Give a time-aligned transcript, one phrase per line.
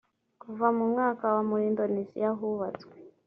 [0.41, 2.93] kuva mu mwaka wa muri indoneziya hubatswe